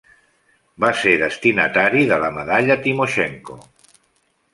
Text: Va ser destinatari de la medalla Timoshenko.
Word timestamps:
Va 0.85 0.89
ser 1.01 1.11
destinatari 1.23 2.01
de 2.13 2.17
la 2.23 2.31
medalla 2.39 2.79
Timoshenko. 2.87 3.59